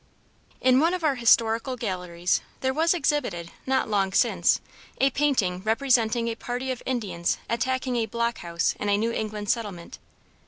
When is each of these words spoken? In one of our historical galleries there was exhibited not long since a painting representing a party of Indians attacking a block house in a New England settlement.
In 0.61 0.79
one 0.79 0.95
of 0.95 1.03
our 1.03 1.13
historical 1.13 1.77
galleries 1.77 2.41
there 2.61 2.73
was 2.73 2.95
exhibited 2.95 3.51
not 3.67 3.87
long 3.87 4.13
since 4.13 4.59
a 4.99 5.11
painting 5.11 5.59
representing 5.63 6.27
a 6.27 6.33
party 6.33 6.71
of 6.71 6.81
Indians 6.87 7.37
attacking 7.47 7.95
a 7.97 8.07
block 8.07 8.39
house 8.39 8.73
in 8.79 8.89
a 8.89 8.97
New 8.97 9.11
England 9.11 9.51
settlement. 9.51 9.99